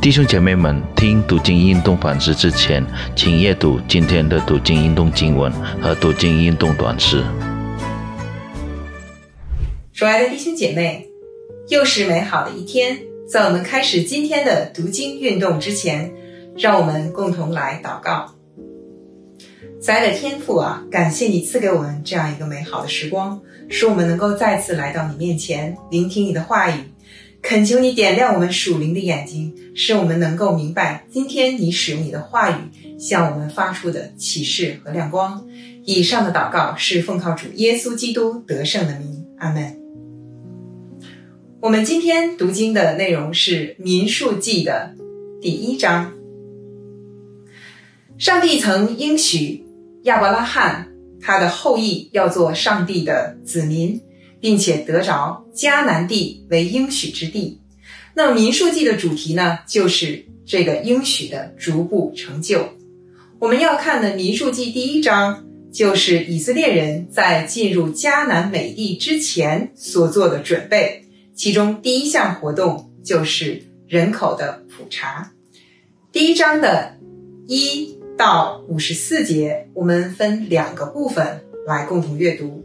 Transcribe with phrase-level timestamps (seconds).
[0.00, 2.84] 弟兄姐妹们，听读经运动反思之前，
[3.16, 7.24] 请阅读今天的读经运动经文和读经运动短诗。
[9.92, 11.08] 亲爱的弟兄姐妹，
[11.70, 12.98] 又是美好的一天。
[13.28, 16.12] 在我们开始今天的读经运动之前，
[16.56, 18.32] 让我们共同来祷告。
[19.80, 26.74] 慈爱的天父啊，感谢你赐给我们这样一个美好的时光，使我们能够再次来到你面前，聆听你的话语。
[27.48, 35.46] 恳求你点亮我们属灵的眼睛，使我们能够明白今天你使用你的话语向我们发出的启示和亮光。
[35.84, 39.78] 以上的祷告是奉靠主耶稣基督得胜的名，阿门。
[41.60, 44.96] 我们今天读经的内容是《民数记》的
[45.40, 46.14] 第一章。
[48.18, 49.64] 上帝曾应许
[50.02, 50.88] 亚伯拉罕，
[51.20, 54.00] 他的后裔要做上帝的子民。
[54.40, 57.60] 并且得着迦南地为应许之地，
[58.14, 62.68] 那么民数记的主题呢，就是这个应许的逐步成就。
[63.38, 75.32] 我们要看的民数记第一章，就是以色列人在进入迦南美地之前所做的准备，其中第一项活动就是人口的普查。
[76.12, 76.96] 第一章的
[77.46, 82.64] 一到五十四节，我们分两个部分来共同阅读。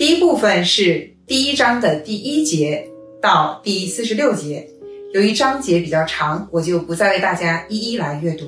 [0.00, 2.88] 第一部分是第一章的第一节
[3.20, 4.66] 到第四十六节，
[5.12, 8.46] 由于章节比较长，我就不再为大家一一来阅读。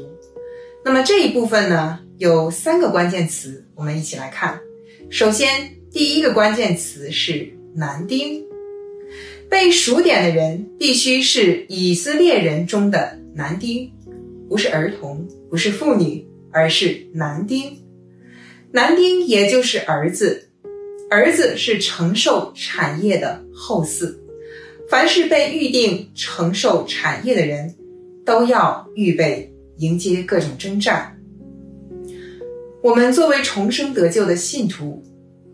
[0.82, 4.58] 那么这一部分呢，有三个关键词，我们一起来看。
[5.10, 8.42] 首先，第一个关键词是男丁，
[9.50, 13.92] 被数点的人必须是以色列人中的男丁，
[14.48, 17.76] 不是儿童，不是妇女，而是男丁。
[18.70, 20.48] 男丁也就是儿子。
[21.12, 24.16] 儿子是承受产业的后嗣，
[24.88, 27.74] 凡是被预定承受产业的人，
[28.24, 31.20] 都要预备迎接各种征战。
[32.82, 35.02] 我们作为重生得救的信徒，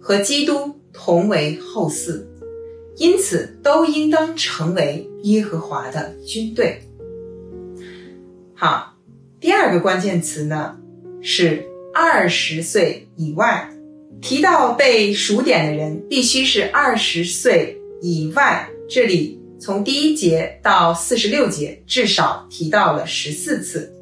[0.01, 2.23] 和基督同为后嗣，
[2.97, 6.81] 因此都应当成为耶和华的军队。
[8.55, 8.95] 好，
[9.41, 10.79] 第二个关键词呢
[11.21, 13.75] 是二十岁以外。
[14.21, 23.93] 提到被数点的人必须是二十岁以外，这里从第一节到四十六节至少提到了十四次。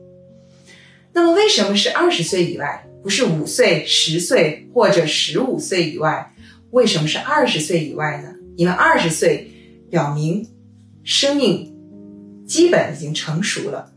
[1.12, 6.32] 那么为什么是二十岁以外，不是五岁、十岁或者十五岁以外？
[6.70, 8.34] 为什么是二十岁以外呢？
[8.56, 9.50] 因为二十岁
[9.90, 10.46] 表明
[11.04, 11.74] 生命
[12.46, 13.92] 基本已经成熟了，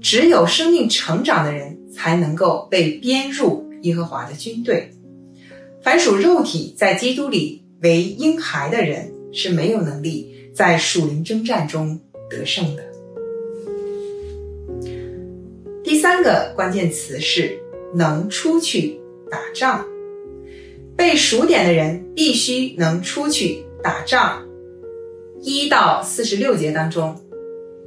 [0.00, 4.92] 只有生命成长的人才能够被编入耶和华的军队。
[5.82, 11.98] 凡属肉体在基督里为婴孩的人是没有能力在属灵征战中
[12.30, 12.84] 得胜的。
[15.82, 17.58] 第三个关键词是
[17.94, 19.84] 能出去打仗，
[20.96, 24.46] 被数点的人必须能出去打仗。
[25.40, 27.20] 一到四十六节当中，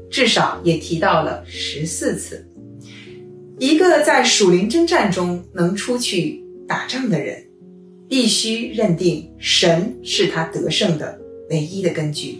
[0.09, 2.45] 至少也提到了十四次，
[3.57, 7.41] 一个在属灵征战中能出去打仗的人。
[8.07, 12.39] 必须认定神是他得胜的唯一的根据，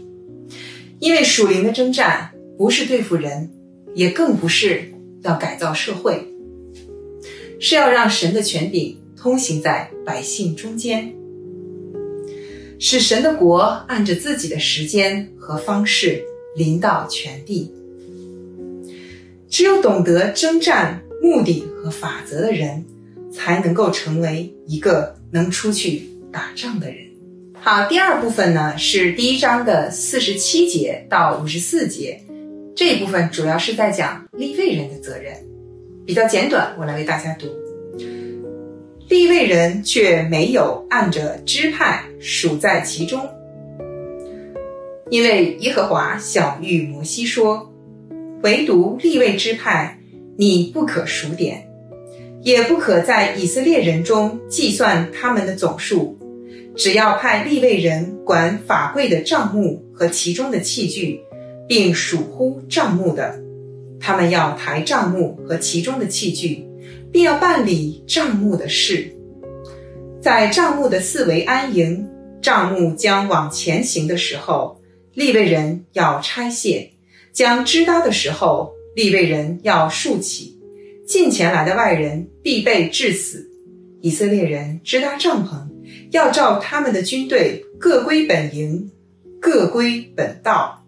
[1.00, 3.50] 因为属灵的征战不是对付人，
[3.94, 4.92] 也更不是
[5.24, 6.28] 要改造社会，
[7.60, 11.14] 是要让神的权柄通行在百姓中间，
[12.80, 16.24] 使神的国按着自己的时间和方式
[16.56, 17.72] 临到全地。
[19.50, 22.84] 只有懂得征战目的和法则的人，
[23.36, 25.14] 才能够成为一个。
[25.32, 26.98] 能出去打仗的人，
[27.60, 27.90] 好。
[27.90, 32.22] 第二部分呢是第一章的四十七节到五十四节，
[32.74, 35.34] 这一部分主要是在讲立位人的责任，
[36.06, 37.48] 比较简短，我来为大家读。
[39.10, 43.28] 立位人却没有按着支派数在其中，
[45.10, 47.74] 因为耶和华小谕摩西说
[48.42, 50.00] ：“唯独立位支派，
[50.38, 51.65] 你不可数点。”
[52.46, 56.16] 也不可在以色列人中计算他们的总数，
[56.76, 61.20] 只要派立位人管法柜的账目和其中的器具，
[61.68, 63.36] 并属乎账目的，
[64.00, 66.64] 他们要抬账目和其中的器具，
[67.12, 69.12] 并要办理账目的事。
[70.22, 72.08] 在账目的四围安营，
[72.44, 74.80] 账目将往前行的时候，
[75.16, 76.92] 立位人要拆卸；
[77.34, 80.55] 将支搭的时候，立位人要竖起。
[81.06, 83.48] 近前来的外人必被致死。
[84.02, 85.68] 以色列人支搭帐篷，
[86.12, 88.92] 要照他们的军队各归本营，
[89.40, 90.84] 各归本道。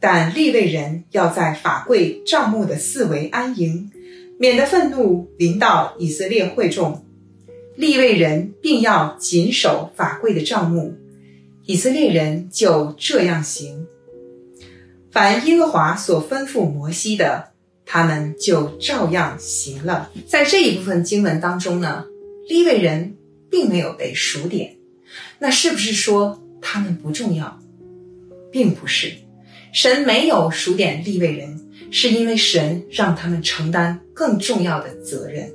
[0.00, 3.90] 但立位人要在法柜帐幕的四围安营，
[4.38, 7.06] 免得愤怒临到以色列会众。
[7.74, 10.94] 立位人并要谨守法柜的帐幕，
[11.64, 13.86] 以色列人就这样行。
[15.10, 17.53] 凡耶和华所吩咐摩西的，
[17.86, 20.10] 他们就照样行了。
[20.26, 22.04] 在这一部分经文当中呢，
[22.48, 23.16] 立位人
[23.50, 24.76] 并没有被数点，
[25.38, 27.60] 那是不是说他们不重要？
[28.50, 29.12] 并不是，
[29.72, 31.60] 神没有数点立位人，
[31.90, 35.50] 是因为神让他们承担更重要的责任。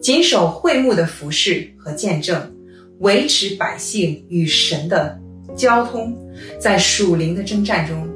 [0.00, 2.54] 谨守会幕的服饰和见证，
[2.98, 5.18] 维持百姓与神的
[5.56, 6.14] 交通，
[6.60, 8.06] 在属灵的征战中，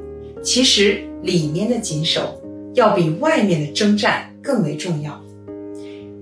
[0.43, 2.38] 其实里面的谨守
[2.73, 5.21] 要比外面的征战更为重要。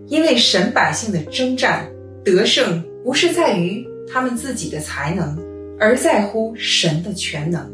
[0.07, 1.89] 因为神百姓的征战
[2.23, 5.37] 得胜，不是在于他们自己的才能，
[5.79, 7.71] 而在乎神的全能。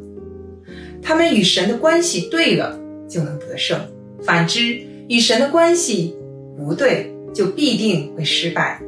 [1.01, 3.79] 他们与神的关系对了，就能得胜；
[4.23, 6.15] 反之，与神的关系
[6.57, 7.09] 不对。
[7.33, 8.79] 就必定会失败。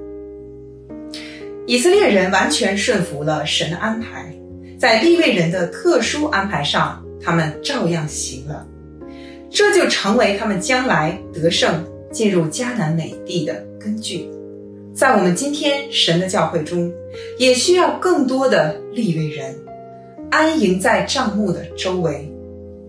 [1.66, 4.32] 以色列人完全顺服了神的安排，
[4.78, 8.64] 在立位人的特殊安排上，他们照样行了，
[9.56, 11.82] 这就成为他们将来得胜、
[12.12, 14.30] 进入迦南美地的根据。
[14.94, 16.92] 在我们今天神的教会中，
[17.40, 19.56] 也需要更多的立位人
[20.30, 22.30] 安营在帐幕的周围，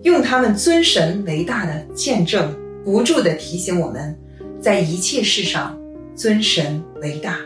[0.03, 2.53] 用他们尊神为大的见证，
[2.85, 4.19] 不住的提醒我们。
[4.61, 5.79] 在一切事上
[6.17, 7.39] 尊神为大。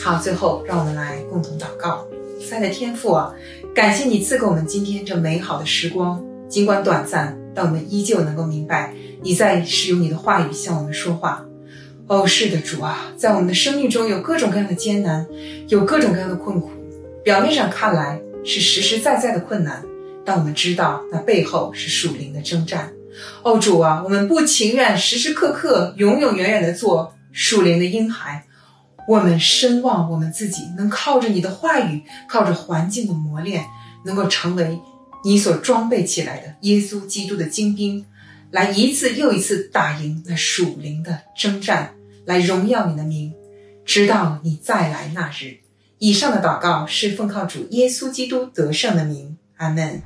[0.00, 2.06] 好，最后让我们来共同祷告。
[2.52, 3.34] 爱的天父啊，
[3.74, 11.44] 感谢你赐给我们今天这美好的时光，尽管短暂，但我们依旧能够明白你在使用你的话语向我们说话。
[12.08, 15.26] 哦，是的，主啊，在我们的生命中有各种各样的艰难，
[15.68, 16.70] 有各种各样的困苦。
[17.24, 19.82] 表面上看来是实实在在的困难，
[20.24, 22.92] 但我们知道那背后是属灵的征战。
[23.42, 28.44] 哦，主啊，我们不情愿时时刻刻、永永远远的做属灵的婴孩，
[29.06, 33.64] 我们深望我们自己能靠着你的话语，靠着环境的磨练，
[34.04, 34.78] 能够成为
[35.24, 38.04] 你所装备起来的耶稣基督的精兵，
[38.50, 43.32] 来一次又一次打赢那属灵的征战，来荣耀你的名，
[43.84, 45.58] 直到你再来那日。
[45.98, 50.02] 以上的祷告是奉靠主耶稣基督得胜的名，阿门。